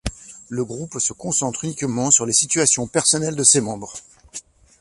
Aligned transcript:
Le 0.49 0.65
groupe 0.65 0.97
se 0.97 1.13
concentre 1.13 1.63
uniquement 1.63 2.09
sur 2.09 2.25
les 2.25 2.33
situations 2.33 2.87
personnelles 2.87 3.35
de 3.35 3.43
ses 3.43 3.61
membres. 3.61 3.93